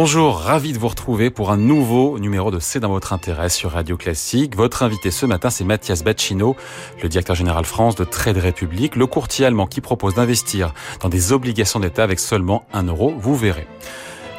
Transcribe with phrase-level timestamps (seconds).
[0.00, 3.72] Bonjour, ravi de vous retrouver pour un nouveau numéro de C'est dans votre intérêt sur
[3.72, 4.54] Radio Classique.
[4.54, 6.54] Votre invité ce matin, c'est Mathias Bacchino,
[7.02, 11.32] le directeur général France de Trade République, le courtier allemand qui propose d'investir dans des
[11.32, 13.12] obligations d'État avec seulement un euro.
[13.18, 13.66] Vous verrez.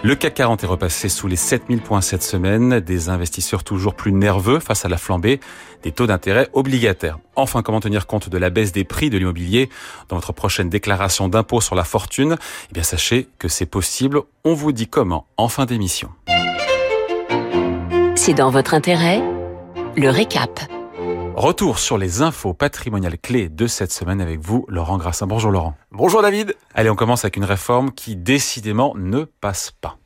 [0.01, 4.13] Le CAC 40 est repassé sous les 7000 points cette semaine, des investisseurs toujours plus
[4.13, 5.41] nerveux face à la flambée
[5.83, 7.19] des taux d'intérêt obligataires.
[7.35, 9.69] Enfin, comment tenir compte de la baisse des prix de l'immobilier
[10.07, 12.37] dans votre prochaine déclaration d'impôt sur la fortune?
[12.69, 14.21] Eh bien, sachez que c'est possible.
[14.45, 16.09] On vous dit comment en fin d'émission.
[18.15, 19.21] C'est dans votre intérêt
[19.97, 20.61] Le récap.
[21.39, 25.25] Retour sur les infos patrimoniales clés de cette semaine avec vous, Laurent Grassin.
[25.25, 25.73] Bonjour Laurent.
[25.89, 26.53] Bonjour David.
[26.73, 29.97] Allez, on commence avec une réforme qui décidément ne passe pas.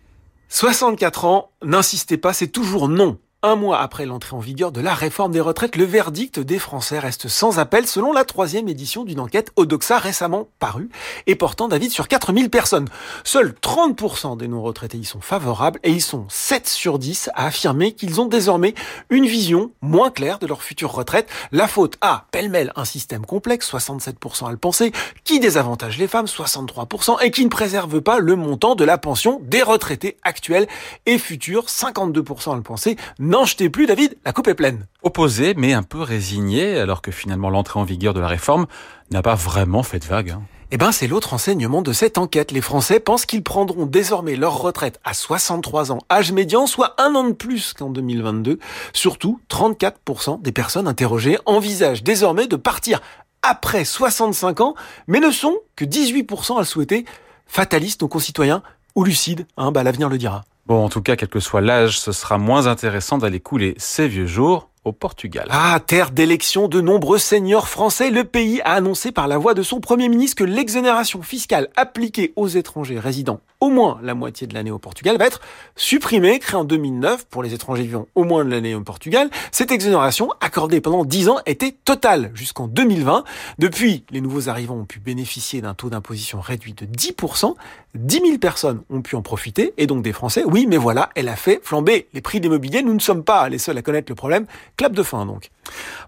[0.50, 3.18] 64 ans, n'insistez pas, c'est toujours non.
[3.46, 6.98] Un mois après l'entrée en vigueur de la réforme des retraites, le verdict des Français
[6.98, 10.88] reste sans appel selon la troisième édition d'une enquête Odoxa récemment parue
[11.28, 12.88] et portant d'avis sur 4000 personnes.
[13.26, 17.92] Seuls 30% des non-retraités y sont favorables et ils sont 7 sur 10 à affirmer
[17.92, 18.76] qu'ils ont désormais
[19.10, 21.28] une vision moins claire de leur future retraite.
[21.52, 24.94] La faute à, pêle-mêle, un système complexe, 67% à le penser,
[25.26, 29.42] qui désavantage les femmes, 63%, et qui ne préserve pas le montant de la pension
[29.44, 30.68] des retraités actuels
[31.06, 32.96] et futurs, 52% à le penser,
[33.34, 34.86] N'en jetez plus, David, la coupe est pleine.
[35.02, 38.68] Opposé, mais un peu résigné, alors que finalement l'entrée en vigueur de la réforme
[39.10, 40.30] n'a pas vraiment fait de vague.
[40.30, 40.44] Hein.
[40.70, 42.52] Eh ben, c'est l'autre enseignement de cette enquête.
[42.52, 47.16] Les Français pensent qu'ils prendront désormais leur retraite à 63 ans, âge médian, soit un
[47.16, 48.60] an de plus qu'en 2022.
[48.94, 53.02] Surtout, 34% des personnes interrogées envisagent désormais de partir
[53.42, 54.76] après 65 ans,
[55.08, 57.04] mais ne sont que 18% à le souhaiter.
[57.48, 58.62] Fatalistes, nos concitoyens,
[58.94, 60.44] ou lucides, hein, bah, l'avenir le dira.
[60.66, 64.08] Bon, en tout cas, quel que soit l'âge, ce sera moins intéressant d'aller couler ces
[64.08, 65.48] vieux jours au Portugal.
[65.50, 69.64] Ah, terre d'élection de nombreux seigneurs français, le pays a annoncé par la voix de
[69.64, 74.54] son Premier ministre que l'exonération fiscale appliquée aux étrangers résidant au moins la moitié de
[74.54, 75.40] l'année au Portugal va être
[75.78, 79.30] supprimée, créée en 2009 pour les étrangers vivant au moins de l'année au Portugal.
[79.54, 83.24] Cette exonération, accordée pendant 10 ans, était totale jusqu'en 2020.
[83.60, 87.56] Depuis, les nouveaux arrivants ont pu bénéficier d'un taux d'imposition réduit de 10%.
[87.96, 90.44] 10 000 personnes ont pu en profiter, et donc des Français.
[90.46, 92.82] Oui, mais voilà, elle a fait flamber les prix d'immobilier.
[92.82, 94.46] Nous ne sommes pas les seuls à connaître le problème.
[94.76, 95.52] Clap de fin, donc.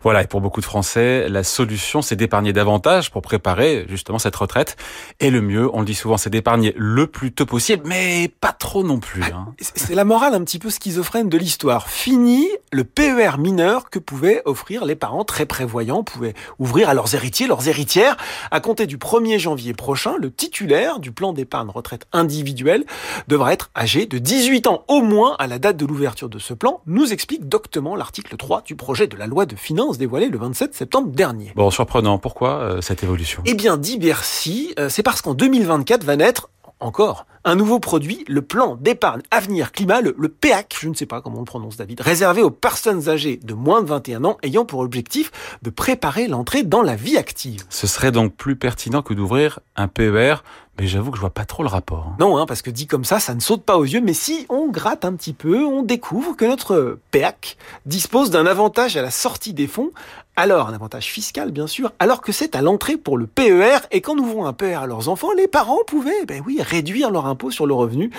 [0.02, 4.36] Voilà, et pour beaucoup de Français, la solution, c'est d'épargner davantage pour préparer justement cette
[4.36, 4.76] retraite.
[5.20, 8.52] Et le mieux, on le dit souvent, c'est d'épargner le plus tôt possible, mais pas
[8.52, 9.24] trop non plus.
[9.24, 9.54] Hein.
[9.60, 11.90] C'est la morale un petit peu schizophrène de l'histoire.
[11.90, 17.16] Fini le PER mineur que pouvaient offrir les parents très prévoyants, pouvaient ouvrir à leurs
[17.16, 18.18] héritiers, leurs héritières.
[18.52, 22.86] À compter du 1er janvier prochain, le titulaire du plan d'épargne retraite individuelle
[23.28, 26.54] devra être âgé de 18 ans au moins à la date de l'ouverture de ce
[26.54, 30.38] plan, nous explique doctement l'article 3 du projet de la loi de finances dévoilé le
[30.38, 31.52] 27 septembre dernier.
[31.56, 32.18] Bon, surprenant.
[32.18, 33.42] Pourquoi euh, cette évolution?
[33.46, 36.50] Eh bien, dit Bercy, euh, c'est parce qu'en 2024 va naître
[36.80, 41.06] encore un nouveau produit, le plan d'épargne avenir climat, le, le, PEAC, je ne sais
[41.06, 44.38] pas comment on le prononce David, réservé aux personnes âgées de moins de 21 ans
[44.42, 45.32] ayant pour objectif
[45.62, 47.64] de préparer l'entrée dans la vie active.
[47.70, 50.38] Ce serait donc plus pertinent que d'ouvrir un PER
[50.78, 52.08] mais j'avoue que je vois pas trop le rapport.
[52.10, 52.16] Hein.
[52.20, 54.02] Non, hein, parce que dit comme ça, ça ne saute pas aux yeux.
[54.02, 58.98] Mais si on gratte un petit peu, on découvre que notre PEAC dispose d'un avantage
[58.98, 59.92] à la sortie des fonds.
[60.38, 63.78] Alors, un avantage fiscal, bien sûr, alors que c'est à l'entrée pour le PER.
[63.92, 67.10] Et quand nous ouvrons un PER à leurs enfants, les parents pouvaient, ben oui, réduire
[67.10, 68.12] leur impôt sur le revenu.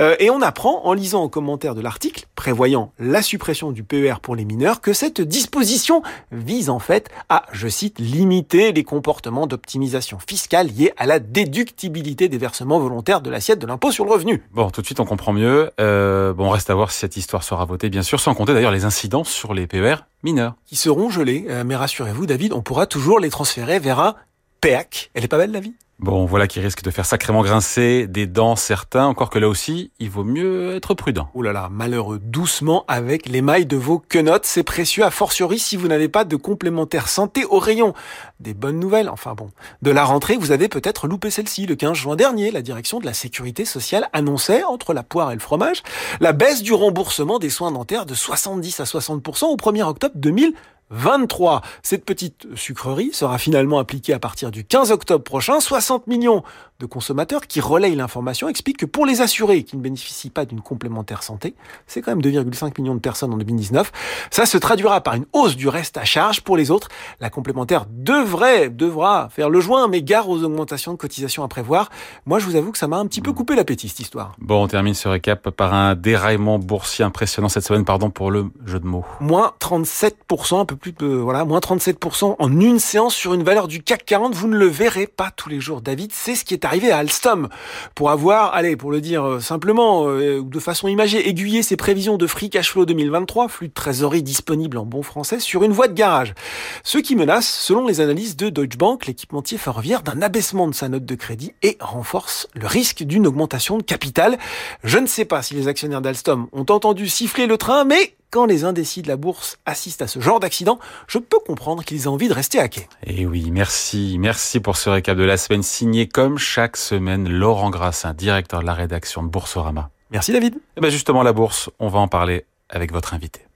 [0.00, 4.14] Euh, et on apprend, en lisant en commentaire de l'article, prévoyant la suppression du PER
[4.22, 9.48] pour les mineurs, que cette disposition vise en fait à, je cite, limiter les comportements
[9.48, 14.12] d'optimisation fiscale liés à la déductibilité des versements volontaires de l'assiette de l'impôt sur le
[14.12, 14.44] revenu.
[14.52, 15.72] Bon, tout de suite on comprend mieux.
[15.80, 18.70] Euh, bon, reste à voir si cette histoire sera votée, bien sûr, sans compter d'ailleurs
[18.70, 20.56] les incidences sur les PER mineurs.
[20.66, 24.16] Qui seront gelés, euh, mais rassurez-vous David, on pourra toujours les transférer vers un
[24.60, 25.10] PEAC.
[25.14, 25.74] Elle est pas belle la vie?
[26.00, 29.92] Bon, voilà qui risque de faire sacrément grincer des dents certains, encore que là aussi,
[30.00, 31.30] il vaut mieux être prudent.
[31.34, 35.76] Ouh là là, malheureux, doucement avec l'émail de vos quenottes, c'est précieux, a fortiori si
[35.76, 37.94] vous n'avez pas de complémentaire santé au rayon.
[38.40, 39.50] Des bonnes nouvelles, enfin bon.
[39.82, 41.64] De la rentrée, vous avez peut-être loupé celle-ci.
[41.64, 45.34] Le 15 juin dernier, la direction de la sécurité sociale annonçait, entre la poire et
[45.34, 45.84] le fromage,
[46.18, 50.54] la baisse du remboursement des soins dentaires de 70 à 60% au 1er octobre 2000.
[50.94, 51.60] 23.
[51.82, 55.60] Cette petite sucrerie sera finalement appliquée à partir du 15 octobre prochain.
[55.60, 56.42] 60 millions
[56.80, 60.60] de consommateurs qui relayent l'information expliquent que pour les assurés qui ne bénéficient pas d'une
[60.60, 61.54] complémentaire santé,
[61.86, 63.92] c'est quand même 2,5 millions de personnes en 2019,
[64.30, 66.40] ça se traduira par une hausse du reste à charge.
[66.40, 66.88] Pour les autres,
[67.20, 71.90] la complémentaire devrait, devra faire le joint, mais gare aux augmentations de cotisations à prévoir.
[72.26, 74.34] Moi, je vous avoue que ça m'a un petit peu coupé l'appétit, cette histoire.
[74.38, 78.46] Bon, on termine ce récap par un déraillement boursier impressionnant cette semaine, pardon pour le
[78.66, 79.04] jeu de mots.
[79.20, 83.68] Moins 37%, un peu plus de, voilà, moins 37% en une séance sur une valeur
[83.68, 84.34] du CAC 40.
[84.34, 85.80] Vous ne le verrez pas tous les jours.
[85.80, 87.48] David, c'est ce qui est arrivé à Alstom.
[87.94, 92.16] Pour avoir, allez, pour le dire euh, simplement, euh, de façon imagée, aiguiller ses prévisions
[92.16, 95.88] de free cash flow 2023, flux de trésorerie disponible en bon français, sur une voie
[95.88, 96.34] de garage.
[96.82, 100.88] Ce qui menace, selon les analyses de Deutsche Bank, l'équipementier ferroviaire d'un abaissement de sa
[100.88, 104.38] note de crédit et renforce le risque d'une augmentation de capital.
[104.82, 108.46] Je ne sais pas si les actionnaires d'Alstom ont entendu siffler le train, mais quand
[108.46, 112.06] les indécis de la bourse assistent à ce genre d'accident, je peux comprendre qu'ils aient
[112.08, 112.88] envie de rester à quai.
[113.06, 114.16] Et eh oui, merci.
[114.18, 118.66] Merci pour ce récap de la semaine signé comme chaque semaine Laurent Grassin, directeur de
[118.66, 119.90] la rédaction de Boursorama.
[120.10, 120.56] Merci David.
[120.56, 123.46] Et eh bien justement, la bourse, on va en parler avec votre invité.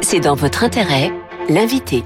[0.00, 1.12] C'est dans votre intérêt,
[1.48, 2.02] l'invité.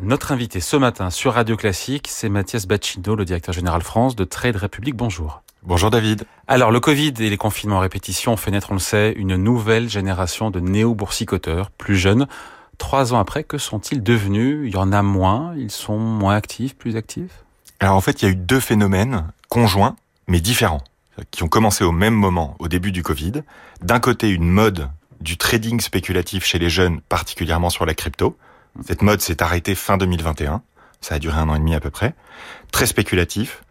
[0.00, 4.22] Notre invité ce matin sur Radio Classique, c'est Mathias Bacchino, le directeur général France de
[4.22, 4.94] Trade Republic.
[4.94, 5.42] Bonjour.
[5.64, 6.24] Bonjour David.
[6.48, 9.36] Alors le Covid et les confinements à répétition ont fait naître, on le sait, une
[9.36, 12.26] nouvelle génération de néo-boursicoteurs, plus jeunes.
[12.78, 14.66] Trois ans après, que sont-ils devenus?
[14.66, 17.44] Il y en a moins, ils sont moins actifs, plus actifs?
[17.78, 19.94] Alors en fait, il y a eu deux phénomènes conjoints,
[20.26, 20.82] mais différents,
[21.30, 23.44] qui ont commencé au même moment, au début du Covid.
[23.82, 24.88] D'un côté, une mode
[25.20, 28.36] du trading spéculatif chez les jeunes, particulièrement sur la crypto.
[28.84, 30.60] Cette mode s'est arrêtée fin 2021,
[31.00, 32.16] ça a duré un an et demi à peu près,
[32.72, 33.62] très spéculatif.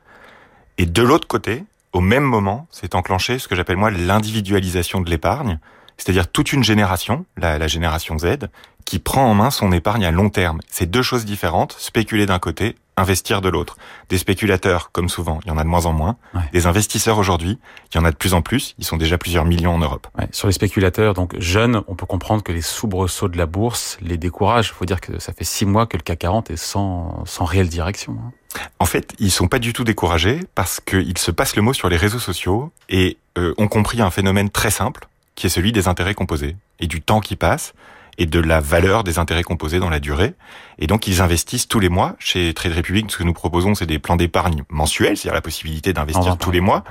[0.77, 5.09] Et de l'autre côté, au même moment, s'est enclenché ce que j'appelle moi l'individualisation de
[5.09, 5.59] l'épargne,
[5.97, 8.47] c'est-à-dire toute une génération, la, la, génération Z,
[8.85, 10.59] qui prend en main son épargne à long terme.
[10.69, 13.77] C'est deux choses différentes, spéculer d'un côté, investir de l'autre.
[14.09, 16.17] Des spéculateurs, comme souvent, il y en a de moins en moins.
[16.53, 17.57] Des investisseurs aujourd'hui,
[17.91, 18.75] il y en a de plus en plus.
[18.77, 20.07] Ils sont déjà plusieurs millions en Europe.
[20.17, 20.27] Ouais.
[20.31, 24.17] Sur les spéculateurs, donc jeunes, on peut comprendre que les soubresauts de la bourse les
[24.17, 24.69] découragent.
[24.69, 27.45] Il faut dire que ça fait six mois que le CAC 40 est sans, sans
[27.45, 28.17] réelle direction.
[28.19, 28.31] Hein.
[28.79, 31.89] En fait, ils sont pas du tout découragés parce qu'ils se passent le mot sur
[31.89, 35.87] les réseaux sociaux et euh, ont compris un phénomène très simple qui est celui des
[35.87, 37.73] intérêts composés et du temps qui passe
[38.17, 40.33] et de la valeur des intérêts composés dans la durée.
[40.79, 42.15] Et donc, ils investissent tous les mois.
[42.19, 45.93] Chez Trade Republic, ce que nous proposons, c'est des plans d'épargne mensuels, c'est-à-dire la possibilité
[45.93, 46.83] d'investir tous les mois.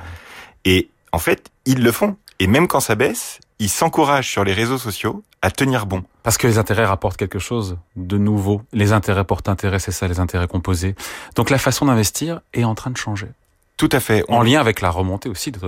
[0.65, 2.17] Et en fait, ils le font.
[2.39, 6.05] Et même quand ça baisse, ils s'encouragent sur les réseaux sociaux à tenir bon.
[6.23, 8.63] Parce que les intérêts rapportent quelque chose de nouveau.
[8.73, 10.95] Les intérêts portent intérêt, c'est ça, les intérêts composés.
[11.35, 13.29] Donc la façon d'investir est en train de changer.
[13.77, 14.25] Tout à fait.
[14.29, 15.59] En lien avec la remontée aussi des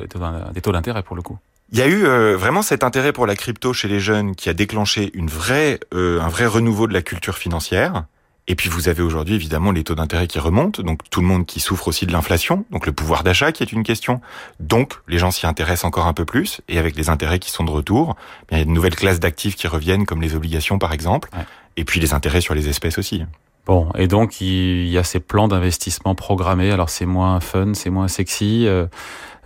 [0.60, 1.38] taux d'intérêt pour le coup.
[1.72, 4.50] Il y a eu euh, vraiment cet intérêt pour la crypto chez les jeunes qui
[4.50, 8.04] a déclenché une vraie, euh, un vrai renouveau de la culture financière.
[8.46, 11.46] Et puis vous avez aujourd'hui évidemment les taux d'intérêt qui remontent, donc tout le monde
[11.46, 14.20] qui souffre aussi de l'inflation, donc le pouvoir d'achat qui est une question.
[14.60, 17.64] Donc les gens s'y intéressent encore un peu plus, et avec les intérêts qui sont
[17.64, 18.16] de retour,
[18.50, 21.44] il y a de nouvelles classes d'actifs qui reviennent, comme les obligations par exemple, ouais.
[21.78, 23.24] et puis les intérêts sur les espèces aussi.
[23.66, 26.72] Bon, et donc il y a ces plans d'investissement programmés.
[26.72, 28.86] Alors c'est moins fun, c'est moins sexy, euh,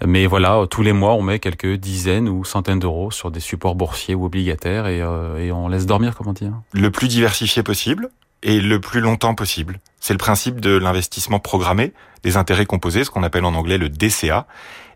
[0.05, 3.75] mais voilà, tous les mois on met quelques dizaines ou centaines d'euros sur des supports
[3.75, 8.11] boursiers ou obligataires et, euh, et on laisse dormir, comment dire Le plus diversifié possible
[8.43, 9.81] et le plus longtemps possible.
[10.01, 11.93] C'est le principe de l'investissement programmé,
[12.23, 14.47] des intérêts composés, ce qu'on appelle en anglais le DCA.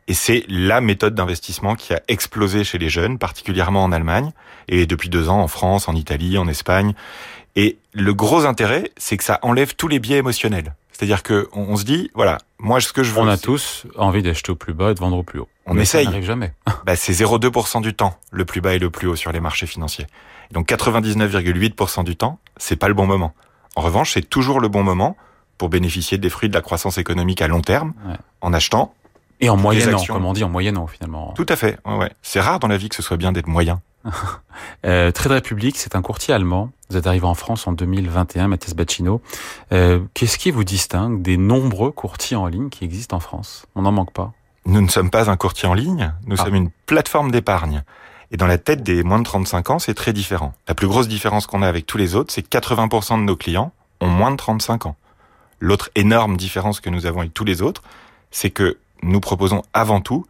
[0.08, 4.32] Et c'est la méthode d'investissement qui a explosé chez les jeunes, particulièrement en Allemagne,
[4.66, 6.94] et depuis deux ans en France, en Italie, en Espagne.
[7.56, 10.74] Et le gros intérêt, c'est que ça enlève tous les biais émotionnels.
[10.92, 13.20] C'est-à-dire que on, se dit, voilà, moi ce que je veux.
[13.20, 15.48] On a tous envie d'acheter au plus bas et de vendre au plus haut.
[15.64, 16.04] On Mais essaye.
[16.04, 16.52] Ça n'arrive jamais.
[16.84, 19.66] bah, c'est 0,2% du temps, le plus bas et le plus haut sur les marchés
[19.66, 20.06] financiers.
[20.50, 23.34] Donc 99,8% du temps, c'est pas le bon moment.
[23.76, 25.16] En revanche, c'est toujours le bon moment
[25.58, 28.16] pour bénéficier des fruits de la croissance économique à long terme Ouais.
[28.40, 28.94] en achetant.
[29.40, 31.32] Et en moyennant, comme on dit, en moyennant finalement.
[31.34, 31.78] Tout à fait.
[31.86, 32.10] Ouais, ouais.
[32.22, 33.80] C'est rare dans la vie que ce soit bien d'être moyen.
[34.86, 36.70] Euh, Trade Republic, c'est un courtier allemand.
[36.88, 39.20] Vous êtes arrivé en France en 2021, Mathias Bacchino.
[39.72, 43.66] Euh, Qu'est-ce qui vous distingue des nombreux courtiers en ligne qui existent en France?
[43.74, 44.32] On n'en manque pas.
[44.66, 46.44] Nous ne sommes pas un courtier en ligne, nous Ah.
[46.44, 47.82] sommes une plateforme d'épargne.
[48.30, 50.54] Et dans la tête des moins de 35 ans, c'est très différent.
[50.68, 53.36] La plus grosse différence qu'on a avec tous les autres, c'est que 80% de nos
[53.36, 54.96] clients ont moins de 35 ans.
[55.58, 57.82] L'autre énorme différence que nous avons avec tous les autres,
[58.30, 60.24] c'est que nous proposons avant tout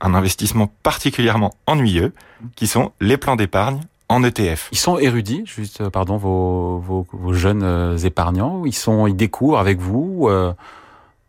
[0.00, 2.12] un investissement particulièrement ennuyeux,
[2.54, 4.68] qui sont les plans d'épargne en ETF.
[4.72, 8.64] Ils sont érudits, juste, euh, pardon, vos, vos, vos jeunes euh, épargnants.
[8.64, 10.28] Ils sont, ils découvrent avec vous.
[10.28, 10.52] euh,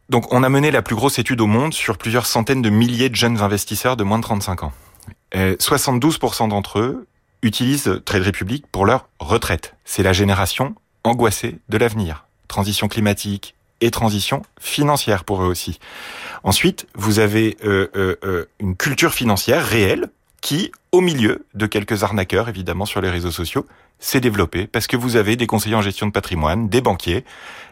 [0.10, 3.10] Donc on a mené la plus grosse étude au monde sur plusieurs centaines de milliers
[3.10, 4.72] de jeunes investisseurs de moins de 35 ans.
[5.36, 7.08] Euh, 72% d'entre eux
[7.42, 9.76] utilisent Trade Republic pour leur retraite.
[9.84, 12.26] C'est la génération angoissée de l'avenir.
[12.48, 15.80] Transition climatique et transition financière pour eux aussi.
[16.44, 20.10] Ensuite, vous avez euh, euh, euh, une culture financière réelle
[20.42, 23.66] qui, au milieu de quelques arnaqueurs, évidemment, sur les réseaux sociaux,
[24.00, 27.26] s'est développée parce que vous avez des conseillers en gestion de patrimoine, des banquiers,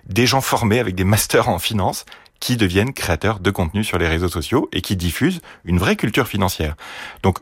[0.05, 2.05] des gens formés avec des masters en finance
[2.39, 6.27] qui deviennent créateurs de contenu sur les réseaux sociaux et qui diffusent une vraie culture
[6.27, 6.75] financière.
[7.23, 7.39] Donc,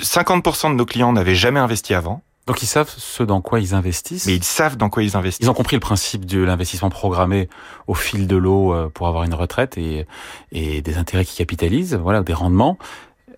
[0.00, 2.22] 50% de nos clients n'avaient jamais investi avant.
[2.46, 4.26] Donc ils savent ce dans quoi ils investissent.
[4.26, 5.46] Mais ils savent dans quoi ils investissent.
[5.46, 7.48] Ils ont compris le principe de l'investissement programmé
[7.86, 10.06] au fil de l'eau euh, pour avoir une retraite et,
[10.50, 12.78] et des intérêts qui capitalisent, voilà, des rendements.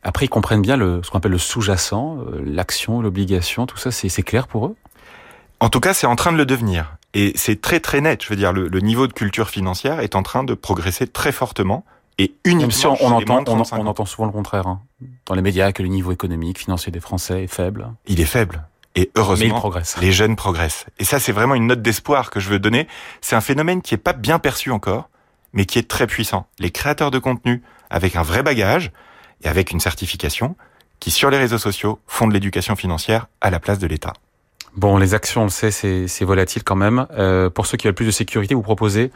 [0.03, 3.91] Après, ils comprennent bien le, ce qu'on appelle le sous-jacent, euh, l'action, l'obligation, tout ça,
[3.91, 4.77] c'est clair pour eux?
[5.61, 6.97] En tout cas, c'est en train de le devenir.
[7.15, 8.23] Et c'est très très net.
[8.23, 11.33] Je veux dire, le, le, niveau de culture financière est en train de progresser très
[11.33, 11.85] fortement.
[12.19, 14.81] Et uniquement Même si on, on entend, on, on, entend souvent le contraire hein.
[15.27, 17.89] dans les médias que le niveau économique, financier des Français est faible.
[18.07, 18.67] Il est faible.
[18.97, 20.87] Et heureusement, les jeunes progressent.
[20.99, 22.87] Et ça, c'est vraiment une note d'espoir que je veux donner.
[23.21, 25.09] C'est un phénomène qui est pas bien perçu encore,
[25.53, 26.47] mais qui est très puissant.
[26.59, 28.93] Les créateurs de contenu, avec un vrai bagage
[29.43, 30.57] et avec une certification,
[31.01, 34.13] qui sur les réseaux sociaux font de l'éducation financière à la place de l'État.
[34.77, 37.07] Bon, les actions, on le sait, c'est volatile quand même.
[37.13, 39.13] Euh, pour ceux qui veulent plus de sécurité, vous proposez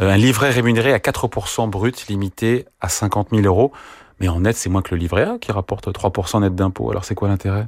[0.00, 3.72] euh, un livret rémunéré à 4% brut, limité à 50 000 euros.
[4.20, 6.90] Mais en net, c'est moins que le livret A qui rapporte 3% net d'impôt.
[6.90, 7.66] Alors c'est quoi l'intérêt?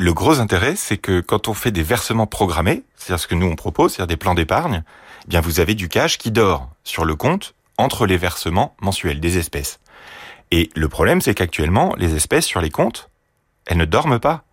[0.00, 3.46] Le gros intérêt, c'est que quand on fait des versements programmés, c'est-à-dire ce que nous
[3.46, 4.82] on propose, c'est-à-dire des plans d'épargne,
[5.24, 9.20] eh bien vous avez du cash qui dort sur le compte entre les versements mensuels
[9.20, 9.78] des espèces.
[10.52, 13.10] Et le problème, c'est qu'actuellement, les espèces sur les comptes,
[13.66, 14.44] elles ne dorment pas.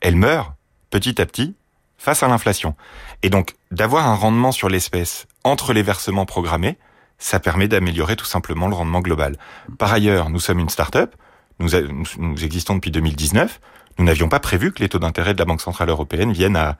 [0.00, 0.54] Elles meurent
[0.90, 1.56] petit à petit
[1.98, 2.76] face à l'inflation.
[3.24, 6.78] Et donc, d'avoir un rendement sur l'espèce entre les versements programmés,
[7.18, 9.38] ça permet d'améliorer tout simplement le rendement global.
[9.76, 11.16] Par ailleurs, nous sommes une start-up,
[11.58, 11.70] nous,
[12.18, 13.60] nous existons depuis 2019,
[13.98, 16.76] nous n'avions pas prévu que les taux d'intérêt de la Banque Centrale Européenne viennent à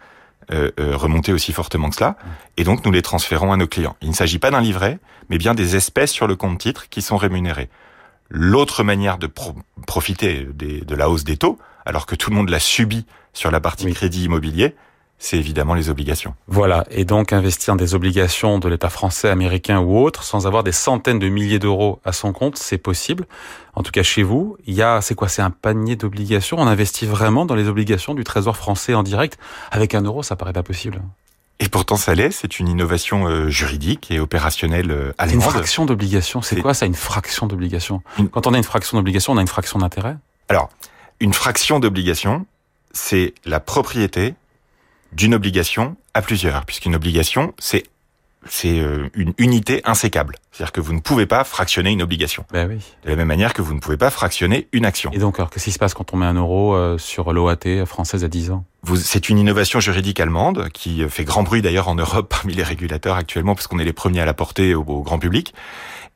[0.53, 2.17] euh, euh, remonter aussi fortement que cela,
[2.57, 3.97] et donc nous les transférons à nos clients.
[4.03, 4.99] Il ne s'agit pas d'un livret,
[5.31, 7.71] mais bien des espèces sur le compte titre qui sont rémunérées.
[8.29, 9.29] L'autre manière de
[9.87, 13.61] profiter de la hausse des taux, alors que tout le monde l'a subi sur la
[13.61, 14.75] partie crédit immobilier,
[15.19, 16.35] c'est évidemment les obligations.
[16.49, 20.73] Voilà, et donc investir des obligations de l'État français, américain ou autre, sans avoir des
[20.73, 23.27] centaines de milliers d'euros à son compte, c'est possible.
[23.75, 26.59] En tout cas, chez vous, il y a, c'est quoi, c'est un panier d'obligations?
[26.59, 29.39] On investit vraiment dans les obligations du Trésor français en direct?
[29.71, 31.01] Avec un euro, ça paraît pas possible.
[31.61, 32.33] Et pourtant, ça l'est.
[32.33, 35.45] C'est une innovation euh, juridique et opérationnelle euh, allemande.
[35.45, 36.43] Une fraction d'obligation.
[36.43, 38.03] C'est quoi ça, une fraction d'obligation?
[38.33, 40.17] Quand on a une fraction d'obligation, on a une fraction d'intérêt?
[40.49, 40.69] Alors,
[41.21, 42.45] une fraction d'obligation,
[42.93, 44.35] c'est la propriété
[45.15, 47.85] d'une obligation à plusieurs, puisqu'une obligation, c'est
[48.47, 50.37] c'est euh, une unité insécable.
[50.53, 52.45] C'est-à-dire que vous ne pouvez pas fractionner une obligation.
[52.53, 52.79] Ben oui.
[53.05, 55.11] De la même manière que vous ne pouvez pas fractionner une action.
[55.13, 57.87] Et donc, alors, qu'est-ce qui se passe quand on met un euro euh, sur l'OAT
[57.87, 58.65] française à 10 ans?
[58.97, 63.17] C'est une innovation juridique allemande qui fait grand bruit d'ailleurs en Europe parmi les régulateurs
[63.17, 65.55] actuellement, parce qu'on est les premiers à la porter au, au grand public.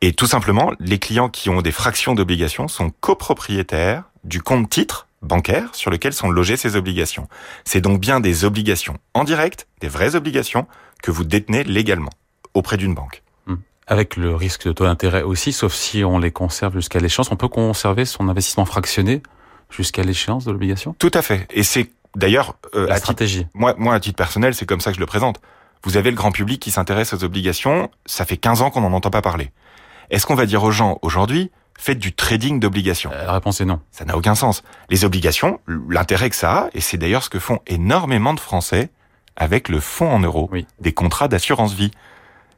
[0.00, 5.07] Et tout simplement, les clients qui ont des fractions d'obligations sont copropriétaires du compte titre
[5.22, 7.28] bancaire sur lequel sont logées ces obligations.
[7.64, 10.66] C'est donc bien des obligations en direct, des vraies obligations,
[11.02, 12.10] que vous détenez légalement
[12.54, 13.22] auprès d'une banque.
[13.46, 13.56] Hmm.
[13.86, 17.36] Avec le risque de taux d'intérêt aussi, sauf si on les conserve jusqu'à l'échéance, on
[17.36, 19.22] peut conserver son investissement fractionné
[19.70, 20.94] jusqu'à l'échéance de l'obligation?
[20.98, 21.46] Tout à fait.
[21.50, 22.56] Et c'est d'ailleurs...
[22.74, 23.46] Euh, La stratégie.
[23.54, 25.40] moi, moi, à titre personnel, c'est comme ça que je le présente.
[25.84, 28.92] Vous avez le grand public qui s'intéresse aux obligations, ça fait 15 ans qu'on n'en
[28.92, 29.52] entend pas parler.
[30.10, 33.64] Est-ce qu'on va dire aux gens aujourd'hui, faites du trading d'obligations euh, La réponse est
[33.64, 33.80] non.
[33.90, 34.62] Ça n'a aucun sens.
[34.90, 38.90] Les obligations, l'intérêt que ça a, et c'est d'ailleurs ce que font énormément de Français
[39.36, 41.92] avec le fonds en euros, des contrats d'assurance vie.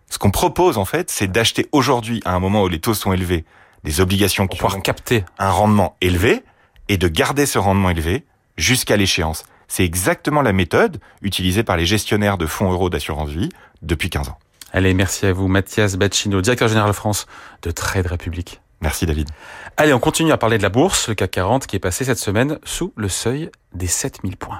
[0.08, 3.12] Ce qu'on propose en fait, c'est d'acheter aujourd'hui, à un moment où les taux sont
[3.12, 3.44] élevés,
[3.84, 6.42] des obligations qui ont capter un rendement élevé
[6.88, 8.24] et de garder ce rendement élevé
[8.56, 9.44] jusqu'à l'échéance.
[9.68, 13.50] C'est exactement la méthode utilisée par les gestionnaires de fonds euros d'assurance vie
[13.82, 14.38] depuis 15 ans.
[14.72, 17.26] Allez, merci à vous, Mathias Bacchino, directeur général France
[17.62, 18.60] de Trade République.
[18.80, 19.28] Merci David.
[19.76, 22.18] Allez, on continue à parler de la bourse, le CAC 40 qui est passé cette
[22.18, 24.58] semaine sous le seuil des 7000 points.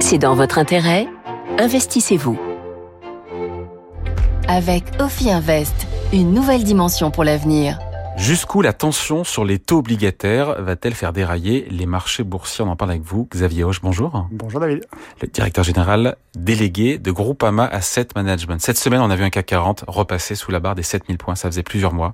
[0.00, 1.06] C'est dans votre intérêt,
[1.58, 2.38] investissez-vous.
[4.48, 7.78] Avec Ophi Invest, une nouvelle dimension pour l'avenir.
[8.20, 12.62] Jusqu'où la tension sur les taux obligataires va-t-elle faire dérailler les marchés boursiers?
[12.62, 13.26] On en parle avec vous.
[13.32, 14.28] Xavier Hoche, bonjour.
[14.30, 14.84] Bonjour David.
[15.22, 18.60] Le directeur général délégué de Groupama Asset Management.
[18.60, 21.34] Cette semaine, on a vu un CAC 40 repasser sous la barre des 7000 points.
[21.34, 22.12] Ça faisait plusieurs mois.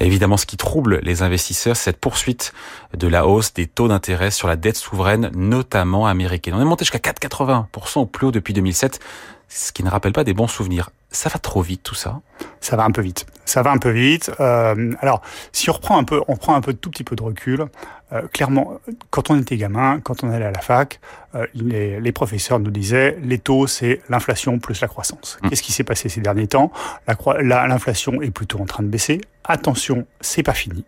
[0.00, 2.54] évidemment, ce qui trouble les investisseurs, c'est cette poursuite
[2.96, 6.54] de la hausse des taux d'intérêt sur la dette souveraine, notamment américaine.
[6.54, 9.00] On est monté jusqu'à 4,80% au plus haut depuis 2007
[9.54, 10.90] ce qui ne rappelle pas des bons souvenirs.
[11.10, 12.20] Ça va trop vite tout ça
[12.60, 13.26] Ça va un peu vite.
[13.44, 14.30] Ça va un peu vite.
[14.40, 15.20] Euh, alors,
[15.52, 17.66] si on reprend un peu, on prend un peu tout petit peu de recul.
[18.12, 18.80] Euh, clairement,
[19.10, 21.00] quand on était gamin, quand on allait à la fac,
[21.34, 25.38] euh, les, les, professeurs nous disaient les taux, c'est l'inflation plus la croissance.
[25.42, 25.48] Mmh.
[25.48, 26.72] Qu'est-ce qui s'est passé ces derniers temps?
[27.40, 29.20] L'inflation est plutôt en train de baisser.
[29.44, 30.84] Attention, c'est pas fini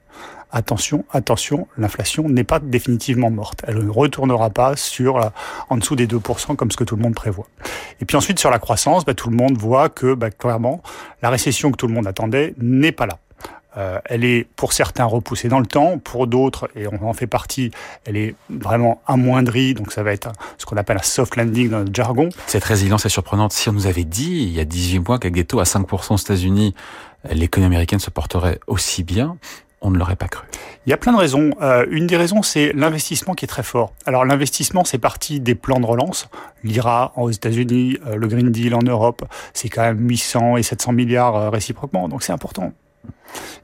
[0.54, 3.62] attention, attention, l'inflation n'est pas définitivement morte.
[3.66, 5.32] Elle ne retournera pas sur
[5.68, 7.46] en dessous des 2% comme ce que tout le monde prévoit.
[8.00, 10.82] Et puis ensuite, sur la croissance, bah, tout le monde voit que bah, clairement,
[11.22, 13.18] la récession que tout le monde attendait n'est pas là.
[13.76, 17.26] Euh, elle est pour certains repoussée dans le temps, pour d'autres, et on en fait
[17.26, 17.72] partie,
[18.04, 21.78] elle est vraiment amoindrie, donc ça va être ce qu'on appelle un soft landing dans
[21.78, 22.28] notre jargon.
[22.46, 23.52] Cette résilience est surprenante.
[23.52, 26.16] Si on nous avait dit il y a 18 mois des taux à 5% aux
[26.16, 26.72] États-Unis,
[27.32, 29.38] l'économie américaine se porterait aussi bien,
[29.84, 30.46] on ne l'aurait pas cru.
[30.86, 31.50] Il y a plein de raisons.
[31.62, 33.92] Euh, une des raisons, c'est l'investissement qui est très fort.
[34.06, 36.28] Alors l'investissement, c'est parti des plans de relance.
[36.64, 40.92] L'IRA aux États-Unis, euh, le Green Deal en Europe, c'est quand même 800 et 700
[40.92, 42.08] milliards euh, réciproquement.
[42.08, 42.72] Donc c'est important.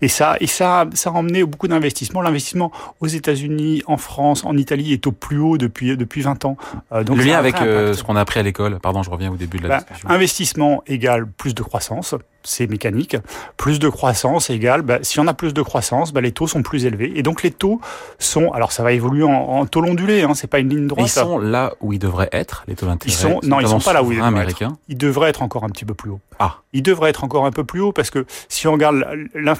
[0.02, 2.22] Et ça, et ça, ça a emmené beaucoup d'investissements.
[2.22, 6.56] L'investissement aux États-Unis, en France, en Italie est au plus haut depuis depuis 20 ans.
[7.04, 8.78] donc le lien avec ce qu'on a appris à l'école.
[8.80, 10.08] Pardon, je reviens au début de la bah, discussion.
[10.08, 13.16] Investissement égale plus de croissance c'est mécanique.
[13.56, 16.62] Plus de croissance égale, bah, si on a plus de croissance, bah, les taux sont
[16.62, 17.12] plus élevés.
[17.16, 17.80] Et donc les taux
[18.18, 21.06] sont, alors ça va évoluer en, en taux ondulé, hein, c'est pas une ligne droite.
[21.06, 23.12] ils sont là où ils devraient être, les taux d'intérêt.
[23.12, 24.72] Ils sont, non, ils sont pas là où ils devraient être.
[24.88, 26.20] Ils devraient être encore un petit peu plus haut.
[26.38, 26.58] Ah.
[26.72, 29.59] Ils devraient être encore un peu plus haut parce que si on regarde l'inflation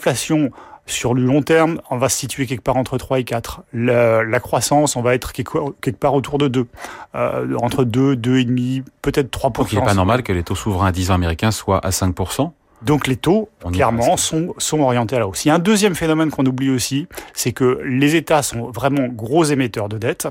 [0.86, 3.62] sur le long terme, on va se situer quelque part entre 3 et 4.
[3.72, 6.66] La, la croissance, on va être quelque, part autour de 2.
[7.14, 9.52] Euh, entre 2, 2,5, peut-être 3%.
[9.52, 11.90] Donc il n'est pas normal que les taux souverains à 10 ans américains soient à
[11.90, 12.50] 5%
[12.82, 15.44] donc les taux, clairement, sont, sont orientés à la hausse.
[15.44, 19.06] Il y a un deuxième phénomène qu'on oublie aussi, c'est que les États sont vraiment
[19.06, 20.28] gros émetteurs de dettes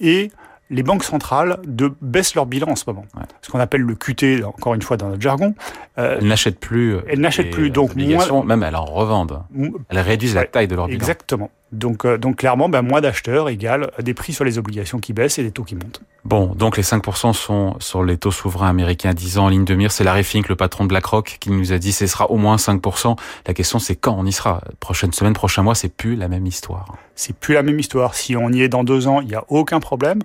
[0.00, 0.32] et
[0.72, 3.04] les banques centrales de baissent leur bilan en ce moment.
[3.42, 5.54] Ce qu'on appelle le QT, encore une fois dans notre jargon.
[5.98, 6.96] Euh, elles n'achètent plus.
[7.06, 8.44] Elles n'achètent plus, donc moins...
[8.44, 9.42] même elles en revendent.
[9.90, 10.98] Elles réduisent la taille de leur bilan.
[10.98, 11.50] Exactement.
[11.72, 15.38] Donc, euh, donc clairement, ben, moins d'acheteurs égale des prix sur les obligations qui baissent
[15.38, 16.02] et des taux qui montent.
[16.24, 19.64] Bon, donc les 5% sont sur les taux souverains américains à 10 ans en ligne
[19.64, 19.90] de mire.
[19.90, 22.56] C'est Larry Fink, le patron de BlackRock, qui nous a dit ce sera au moins
[22.56, 23.16] 5%.
[23.46, 24.62] La question, c'est quand on y sera.
[24.80, 26.94] Prochaine semaine, prochain mois, c'est plus la même histoire.
[27.14, 28.14] C'est plus la même histoire.
[28.14, 30.20] Si on y est dans deux ans, il n'y a aucun problème.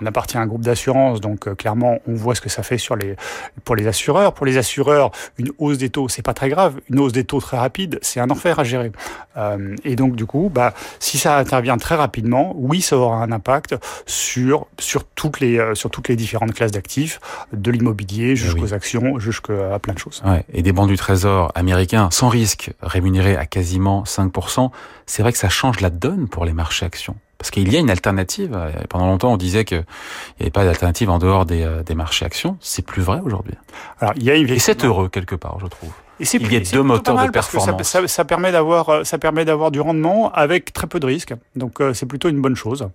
[0.00, 2.78] On appartient à un groupe d'assurance, donc euh, clairement, on voit ce que ça fait
[2.78, 3.16] sur les
[3.64, 4.34] pour les assureurs.
[4.34, 6.80] Pour les assureurs, une hausse des taux, c'est pas très grave.
[6.90, 8.92] Une hausse des taux très rapide, c'est un enfer à gérer.
[9.36, 13.32] Euh, et donc, du coup, bah, si ça intervient très rapidement, oui, ça aura un
[13.32, 17.20] impact sur sur toutes les euh, sur toutes les différentes classes d'actifs,
[17.52, 20.22] de l'immobilier jusqu'aux actions, jusqu'à plein de choses.
[20.24, 24.70] Ouais, et des banques du Trésor américains sans risque, rémunérés à quasiment 5%,
[25.06, 27.16] c'est vrai que ça change la donne pour les marchés actions.
[27.42, 28.56] Parce qu'il y a une alternative.
[28.88, 29.78] Pendant longtemps, on disait qu'il
[30.38, 32.56] n'y avait pas d'alternative en dehors des, euh, des marchés actions.
[32.60, 33.54] C'est plus vrai aujourd'hui.
[33.98, 34.48] Alors, il y a une...
[34.48, 35.90] Et c'est heureux quelque part, je trouve.
[36.20, 37.82] Et c'est il y a deux moteurs de performance.
[37.82, 41.34] Ça, ça, permet d'avoir, euh, ça permet d'avoir du rendement avec très peu de risques.
[41.56, 42.88] Donc euh, c'est plutôt une bonne chose.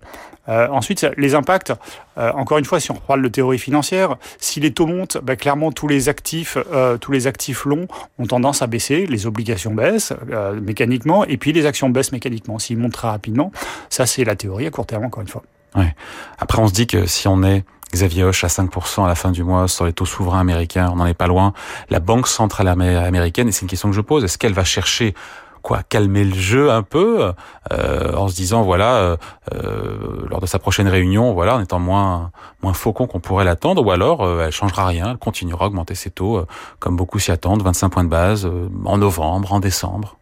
[0.48, 1.72] Euh, ensuite, les impacts.
[2.16, 5.36] Euh, encore une fois, si on parle de théorie financière, si les taux montent, bah,
[5.36, 7.86] clairement tous les actifs, euh, tous les actifs longs
[8.18, 9.06] ont tendance à baisser.
[9.06, 10.14] Les obligations baissent
[10.60, 12.58] mécaniquement, et puis les actions baissent mécaniquement.
[12.58, 13.52] S'ils montent très rapidement,
[13.90, 15.04] ça c'est la théorie à court terme.
[15.04, 15.42] Encore une fois.
[15.74, 15.94] Ouais.
[16.38, 19.30] Après, on se dit que si on est Xavier Hoche à 5% à la fin
[19.30, 21.52] du mois sur les taux souverains américains, on n'en est pas loin.
[21.90, 25.14] La Banque centrale américaine, et c'est une question que je pose, est-ce qu'elle va chercher
[25.62, 27.32] quoi calmer le jeu un peu
[27.72, 29.16] euh, en se disant voilà euh,
[29.54, 32.30] euh, lors de sa prochaine réunion voilà en étant moins
[32.62, 35.94] moins faucon qu'on pourrait l'attendre ou alors euh, elle changera rien elle continuera à augmenter
[35.94, 36.44] ses taux
[36.78, 38.48] comme beaucoup s'y attendent 25 points de base
[38.84, 40.16] en novembre en décembre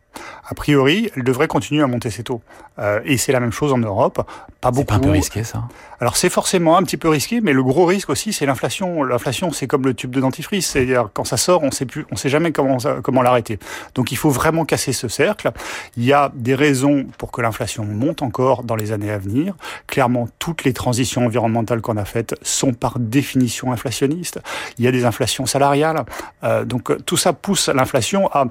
[0.49, 2.41] a priori, elle devrait continuer à monter ses taux.
[2.79, 4.23] Euh, et c'est la même chose en Europe.
[4.61, 4.87] Pas beaucoup.
[4.89, 5.65] C'est un peu risqué, ça.
[5.99, 9.03] Alors c'est forcément un petit peu risqué, mais le gros risque aussi, c'est l'inflation.
[9.03, 10.69] L'inflation, c'est comme le tube de dentifrice.
[10.69, 13.59] C'est-à-dire quand ça sort, on sait plus, on sait jamais comment comment l'arrêter.
[13.95, 15.51] Donc il faut vraiment casser ce cercle.
[15.97, 19.55] Il y a des raisons pour que l'inflation monte encore dans les années à venir.
[19.87, 24.41] Clairement, toutes les transitions environnementales qu'on a faites sont par définition inflationnistes.
[24.79, 26.05] Il y a des inflations salariales.
[26.45, 28.47] Euh, donc tout ça pousse l'inflation à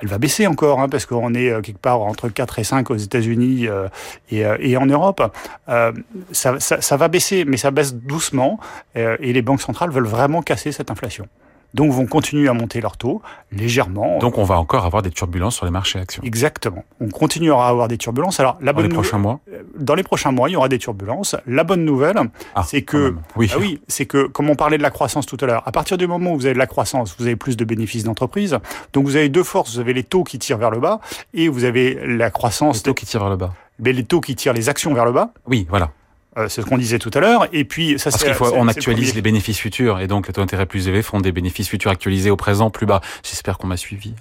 [0.00, 2.90] elle va baisser encore, hein, parce qu'on est euh, quelque part entre 4 et 5
[2.90, 3.88] aux États-Unis euh,
[4.30, 5.22] et, euh, et, en Europe.
[5.68, 5.92] Euh,
[6.32, 8.58] ça, ça, ça, va baisser, mais ça baisse doucement,
[8.94, 11.28] et les banques centrales veulent vraiment casser cette inflation
[11.76, 13.20] donc vont continuer à monter leurs taux
[13.52, 14.18] légèrement.
[14.18, 16.22] Donc on va encore avoir des turbulences sur les marchés actions.
[16.24, 16.84] Exactement.
[17.00, 18.40] On continuera à avoir des turbulences.
[18.40, 19.40] Alors la dans les prochains mois?
[19.52, 21.36] Euh, dans les prochains mois, il y aura des turbulences.
[21.46, 22.18] La bonne nouvelle,
[22.54, 25.36] ah, c'est que oui, ah oui, c'est que comme on parlait de la croissance tout
[25.42, 27.58] à l'heure, à partir du moment où vous avez de la croissance, vous avez plus
[27.58, 28.58] de bénéfices d'entreprise.
[28.94, 29.74] Donc vous avez deux forces.
[29.74, 31.00] Vous avez les taux qui tirent vers le bas
[31.34, 32.76] et vous avez la croissance.
[32.76, 33.52] Les taux qui tirent vers le bas.
[33.78, 35.32] Mais les taux qui tirent les actions vers le bas.
[35.46, 35.90] Oui, voilà.
[36.36, 37.48] Euh, c'est ce qu'on disait tout à l'heure.
[37.52, 40.32] Et puis, ça, Parce qu'il faut, on le actualise les bénéfices futurs et donc les
[40.32, 43.00] taux d'intérêt plus élevés font des bénéfices futurs actualisés au présent plus bas.
[43.22, 44.14] J'espère qu'on m'a suivi.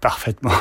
[0.00, 0.52] Parfaitement.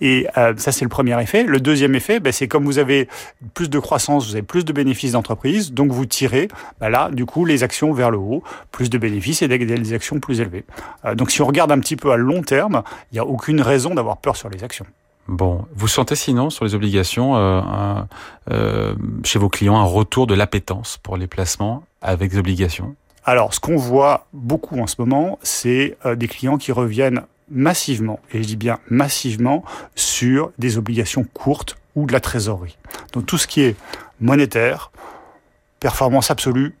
[0.00, 1.44] Et euh, ça, c'est le premier effet.
[1.44, 3.08] Le deuxième effet, ben, c'est comme vous avez
[3.54, 6.48] plus de croissance, vous avez plus de bénéfices d'entreprise, donc vous tirez,
[6.80, 9.92] ben là, du coup, les actions vers le haut, plus de bénéfices et des, des
[9.94, 10.64] actions plus élevées.
[11.04, 13.60] Euh, donc si on regarde un petit peu à long terme, il n'y a aucune
[13.60, 14.86] raison d'avoir peur sur les actions.
[15.28, 17.60] Bon, vous sentez sinon sur les obligations euh,
[18.50, 22.94] euh, chez vos clients un retour de l'appétence pour les placements avec des obligations?
[23.24, 28.20] Alors, ce qu'on voit beaucoup en ce moment, c'est euh, des clients qui reviennent massivement,
[28.32, 29.64] et je dis bien massivement,
[29.96, 32.76] sur des obligations courtes ou de la trésorerie.
[33.12, 33.76] Donc tout ce qui est
[34.20, 34.90] monétaire,
[35.80, 36.74] performance absolue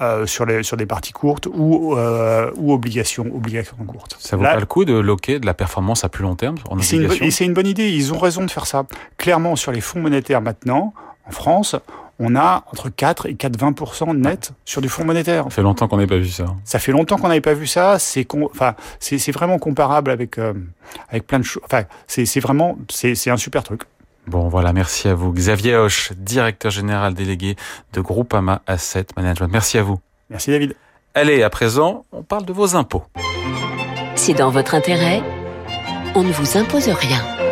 [0.00, 4.16] euh, sur, les, sur des parties courtes ou, euh, ou obligations, obligations courtes.
[4.20, 6.56] Ça vaut Là, pas le coup de loquer de la performance à plus long terme
[6.70, 8.66] en et c'est une, obligations et c'est une bonne idée, ils ont raison de faire
[8.66, 8.84] ça.
[9.16, 10.94] Clairement, sur les fonds monétaires maintenant,
[11.26, 11.74] en France,
[12.20, 15.44] on a entre 4 et 4,20% net sur du fonds monétaire.
[15.44, 16.46] Ça fait longtemps qu'on n'avait pas vu ça.
[16.64, 17.98] Ça fait longtemps qu'on n'avait pas vu ça.
[18.00, 20.52] C'est con- enfin, c'est c'est vraiment comparable avec euh,
[21.10, 21.62] avec plein de choses.
[21.64, 23.82] Enfin, c'est c'est vraiment c'est c'est un super truc.
[24.28, 25.32] Bon, voilà, merci à vous.
[25.32, 27.56] Xavier Hoche, directeur général délégué
[27.94, 29.48] de Groupama Asset Management.
[29.50, 30.00] Merci à vous.
[30.28, 30.76] Merci David.
[31.14, 33.04] Allez, à présent, on parle de vos impôts.
[34.16, 35.22] C'est dans votre intérêt.
[36.14, 37.47] On ne vous impose rien.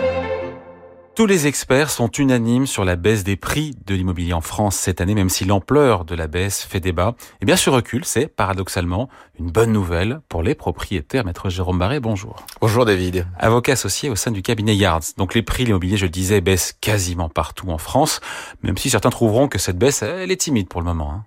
[1.16, 5.00] Tous les experts sont unanimes sur la baisse des prix de l'immobilier en France cette
[5.00, 7.14] année, même si l'ampleur de la baisse fait débat.
[7.40, 9.09] Et bien ce recul, c'est paradoxalement
[9.40, 11.24] une bonne nouvelle pour les propriétaires.
[11.24, 12.44] Maître Jérôme Barré, bonjour.
[12.61, 13.26] Bonjour David.
[13.38, 15.14] Avocat associé au sein du cabinet Yards.
[15.16, 18.20] Donc les prix de l'immobilier, je le disais, baissent quasiment partout en France,
[18.62, 21.12] même si certains trouveront que cette baisse, elle est timide pour le moment.
[21.12, 21.24] hein.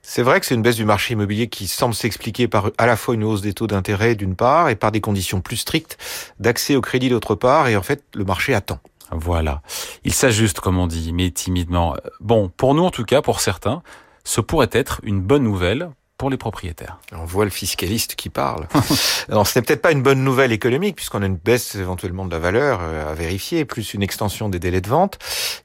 [0.00, 2.96] C'est vrai que c'est une baisse du marché immobilier qui semble s'expliquer par à la
[2.96, 5.98] fois une hausse des taux d'intérêt d'une part et par des conditions plus strictes
[6.40, 8.80] d'accès au crédit d'autre part et en fait le marché attend.
[9.10, 9.62] Voilà.
[10.04, 11.96] Il s'ajuste, comme on dit, mais timidement.
[12.20, 13.82] Bon, pour nous en tout cas, pour certains,
[14.24, 16.98] ce pourrait être une bonne nouvelle pour les propriétaires.
[17.12, 18.66] On voit le fiscaliste qui parle.
[19.28, 22.30] Alors, ce n'est peut-être pas une bonne nouvelle économique puisqu'on a une baisse éventuellement de
[22.32, 25.18] la valeur euh, à vérifier, plus une extension des délais de vente.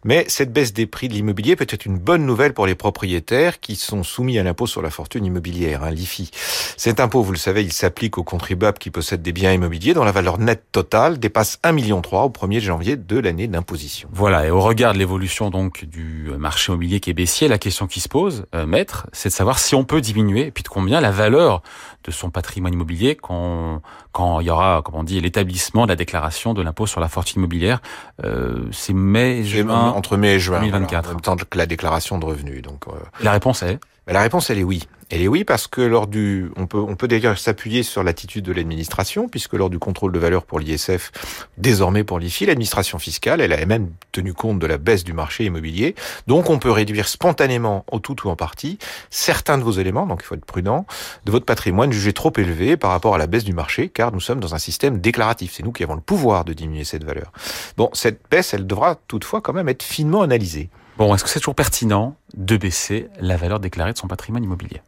[0.05, 3.59] Mais cette baisse des prix de l'immobilier peut être une bonne nouvelle pour les propriétaires
[3.59, 6.29] qui sont soumis à l'impôt sur la fortune immobilière, hein, l'IFI.
[6.77, 10.03] Cet impôt, vous le savez, il s'applique aux contribuables qui possèdent des biens immobiliers dont
[10.03, 14.07] la valeur nette totale dépasse 1,3 million au 1er janvier de l'année d'imposition.
[14.13, 17.87] Voilà, et au regard de l'évolution donc du marché immobilier qui est baissier, la question
[17.87, 20.67] qui se pose, euh, maître, c'est de savoir si on peut diminuer, et puis de
[20.67, 21.61] combien la valeur
[22.03, 25.95] de son patrimoine immobilier quand, quand il y aura, comme on dit, l'établissement de la
[25.95, 27.81] déclaration de l'impôt sur la fortune immobilière.
[28.23, 29.91] Euh, c'est mai, juin.
[29.91, 30.89] entre mai et juin, 2024.
[30.89, 32.61] voilà, en même temps que la déclaration de revenus.
[32.61, 33.79] Donc, euh, La réponse est?
[34.07, 34.83] La réponse, elle est oui.
[35.13, 38.45] Elle est oui parce que lors du, on peut, on peut d'ailleurs s'appuyer sur l'attitude
[38.45, 41.11] de l'administration, puisque lors du contrôle de valeur pour l'ISF,
[41.59, 45.45] désormais pour l'IFI, l'administration fiscale, elle a même tenu compte de la baisse du marché
[45.45, 45.93] immobilier.
[46.25, 48.79] Donc, on peut réduire spontanément, au tout ou en partie,
[49.11, 50.87] certains de vos éléments, donc il faut être prudent,
[51.25, 54.19] de votre patrimoine jugé trop élevé par rapport à la baisse du marché, car nous
[54.19, 55.53] sommes dans un système déclaratif.
[55.53, 57.31] C'est nous qui avons le pouvoir de diminuer cette valeur.
[57.77, 60.71] Bon, cette baisse, elle devra toutefois quand même être finement analysée.
[60.97, 61.13] Bon.
[61.13, 64.81] Est-ce que c'est toujours pertinent de baisser la valeur déclarée de son patrimoine immobilier?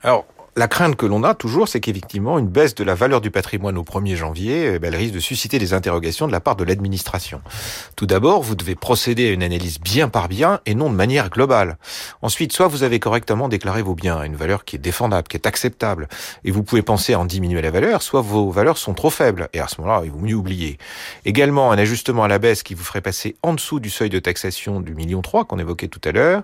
[0.57, 3.77] La crainte que l'on a toujours, c'est qu'effectivement, une baisse de la valeur du patrimoine
[3.77, 6.63] au 1er janvier, eh ben, elle risque de susciter des interrogations de la part de
[6.63, 7.41] l'administration.
[7.97, 11.29] Tout d'abord, vous devez procéder à une analyse bien par bien et non de manière
[11.29, 11.77] globale.
[12.21, 15.35] Ensuite, soit vous avez correctement déclaré vos biens à une valeur qui est défendable, qui
[15.35, 16.07] est acceptable,
[16.45, 19.49] et vous pouvez penser à en diminuer la valeur, soit vos valeurs sont trop faibles,
[19.51, 20.77] et à ce moment-là, il vaut mieux oublier.
[21.25, 24.19] Également, un ajustement à la baisse qui vous ferait passer en dessous du seuil de
[24.19, 26.43] taxation du million 3 qu'on évoquait tout à l'heure,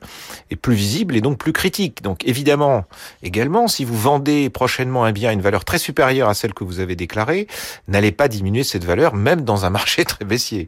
[0.50, 2.02] est plus visible et donc plus critique.
[2.02, 2.84] Donc évidemment,
[3.24, 6.64] également, si vous vendez prochainement un bien à une valeur très supérieure à celle que
[6.64, 7.48] vous avez déclarée,
[7.88, 10.68] n'allez pas diminuer cette valeur, même dans un marché très baissier.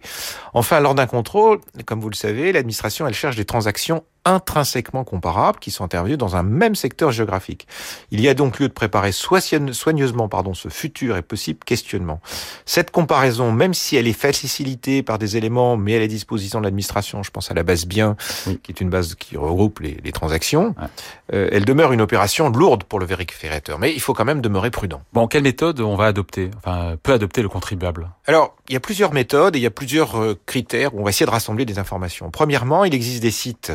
[0.54, 5.60] Enfin, lors d'un contrôle, comme vous le savez, l'administration, elle cherche des transactions intrinsèquement comparables
[5.60, 7.68] qui sont intervenues dans un même secteur géographique.
[8.12, 12.22] Il y a donc lieu de préparer soigne- soigneusement pardon, ce futur et possible questionnement.
[12.66, 16.66] Cette comparaison, même si elle est facilitée par des éléments mis à la disposition de
[16.66, 18.16] l'administration, je pense à la base bien,
[18.48, 18.60] Oui.
[18.64, 20.88] qui est une base qui regroupe les, les transactions, Ouais.
[21.34, 23.80] euh, elle demeure une opération lourde pour le vérificateur.
[23.80, 25.02] Mais il faut quand même demeurer prudent.
[25.14, 28.10] Bon, quelle méthode on va adopter Enfin, peut adopter le contribuable?
[28.26, 31.04] Alors, il y a plusieurs méthodes et il y a plusieurs euh, critères où on
[31.04, 32.32] va essayer de rassembler des informations.
[32.32, 33.72] Premièrement, il existe des sites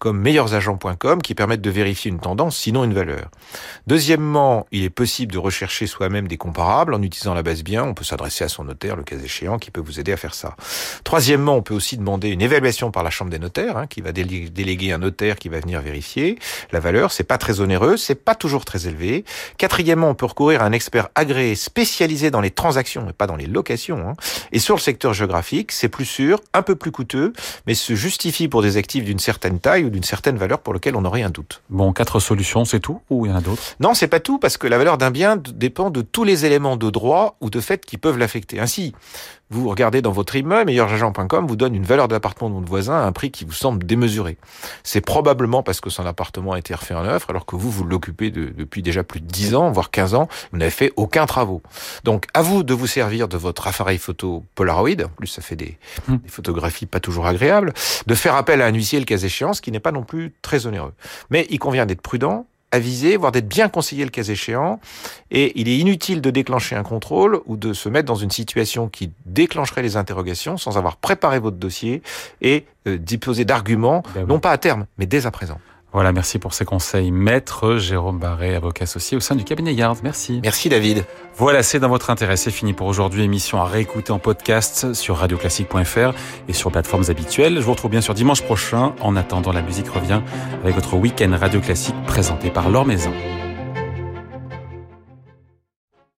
[0.00, 3.30] comme meilleursagents.com qui permettent de vérifier une tendance, sinon une valeur.
[3.86, 7.84] Deuxièmement, il est possible de rechercher soi-même des comparables en utilisant la base bien.
[7.84, 10.34] On peut s'adresser à son notaire, le cas échéant, qui peut vous aider à faire
[10.34, 10.56] ça.
[11.04, 14.12] Troisièmement, on peut aussi demander une évaluation par la chambre des notaires, hein, qui va
[14.12, 16.38] délé- déléguer un notaire qui va venir vérifier
[16.72, 17.12] la valeur.
[17.12, 19.26] C'est pas très onéreux, c'est pas toujours très élevé.
[19.58, 23.36] Quatrièmement, on peut recourir à un expert agréé spécialisé dans les transactions et pas dans
[23.36, 24.08] les locations.
[24.08, 24.14] hein.
[24.52, 27.34] Et sur le secteur géographique, c'est plus sûr, un peu plus coûteux,
[27.66, 30.94] mais se justifie pour des actifs d'une certaine taille ou d'une certaine valeur pour lequel
[30.96, 31.62] on aurait un doute.
[31.68, 33.62] Bon, quatre solutions, c'est tout ou il y en a d'autres?
[33.80, 36.76] Non, c'est pas tout parce que la valeur d'un bien dépend de tous les éléments
[36.76, 38.60] de droit ou de fait qui peuvent l'affecter.
[38.60, 38.94] Ainsi,
[39.50, 43.04] vous regardez dans votre immeuble, meilleuragent.com vous donne une valeur d'appartement de votre voisin à
[43.04, 44.36] un prix qui vous semble démesuré.
[44.84, 47.84] C'est probablement parce que son appartement a été refait en neuf, alors que vous, vous
[47.84, 51.62] l'occupez depuis déjà plus de 10 ans, voire 15 ans, vous n'avez fait aucun travaux.
[52.04, 55.56] Donc, à vous de vous servir de votre appareil photo Polaroid, en plus ça fait
[55.56, 56.16] des, hmm.
[56.16, 57.72] des photographies pas toujours agréables,
[58.06, 60.32] de faire appel à un huissier le cas échéant, ce qui n'est pas non plus
[60.42, 60.92] très onéreux.
[61.30, 64.80] Mais il convient d'être prudent, aviser, voire d'être bien conseillé le cas échéant.
[65.30, 68.88] Et il est inutile de déclencher un contrôle ou de se mettre dans une situation
[68.88, 72.02] qui déclencherait les interrogations sans avoir préparé votre dossier
[72.40, 75.60] et euh, disposer d'arguments, ben non pas à terme, mais dès à présent.
[75.92, 77.10] Voilà, merci pour ces conseils.
[77.10, 79.98] Maître Jérôme Barré, avocat associé au sein du cabinet Yard.
[80.04, 80.40] Merci.
[80.42, 81.04] Merci David.
[81.36, 82.36] Voilà, c'est dans votre intérêt.
[82.36, 83.24] C'est fini pour aujourd'hui.
[83.24, 86.12] Émission à réécouter en podcast sur radioclassique.fr
[86.48, 87.56] et sur plateformes habituelles.
[87.56, 88.94] Je vous retrouve bien sûr dimanche prochain.
[89.00, 90.20] En attendant, la musique revient
[90.62, 93.12] avec votre week-end Radio Classique présenté par Laure Maison.